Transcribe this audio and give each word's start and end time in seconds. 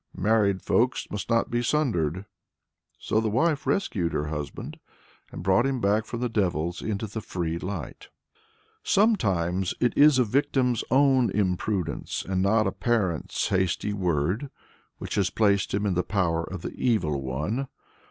married 0.17 0.63
folks 0.63 1.05
must 1.11 1.29
not 1.29 1.51
be 1.51 1.61
sundered." 1.61 2.25
So 2.97 3.19
the 3.19 3.29
wife 3.29 3.67
rescued 3.67 4.13
her 4.13 4.29
husband, 4.29 4.79
and 5.31 5.43
brought 5.43 5.67
him 5.67 5.79
back 5.79 6.05
from 6.07 6.21
the 6.21 6.27
devils 6.27 6.81
into 6.81 7.05
the 7.05 7.21
free 7.21 7.59
light. 7.59 8.09
Sometimes 8.81 9.75
it 9.79 9.95
is 9.95 10.17
a 10.17 10.23
victim's 10.23 10.83
own 10.89 11.29
imprudence, 11.29 12.25
and 12.27 12.41
not 12.41 12.65
a 12.65 12.71
parent's 12.71 13.49
"hasty 13.49 13.93
word," 13.93 14.49
which 14.97 15.13
has 15.13 15.29
placed 15.29 15.71
him 15.71 15.85
in 15.85 15.93
the 15.93 16.01
power 16.01 16.43
of 16.45 16.63
the 16.63 16.73
Evil 16.73 17.21
One. 17.21 17.67